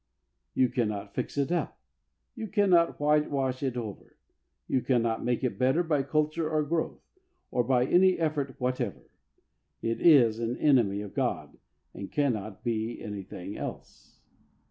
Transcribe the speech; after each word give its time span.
You 0.55 0.67
cannot 0.69 1.13
fix 1.13 1.37
it 1.37 1.51
up. 1.51 1.79
You 2.33 2.47
cannot 2.47 2.99
whitewash 2.99 3.61
it 3.61 3.77
over. 3.77 4.17
You 4.67 4.81
cannot 4.81 5.23
make 5.23 5.43
it 5.43 5.59
better 5.59 5.83
by 5.83 6.01
culture 6.01 6.49
or 6.49 6.63
growth, 6.63 7.03
or 7.51 7.63
by 7.63 7.85
any 7.85 8.17
effort 8.17 8.55
whatever. 8.59 9.11
It 9.83 10.01
is 10.01 10.39
an 10.39 10.57
enemy 10.57 11.01
of 11.01 11.13
Goi 11.13 11.49
and 11.93 12.11
cannot 12.11 12.63
be 12.63 12.99
anything 12.99 13.55
else. 13.55 14.21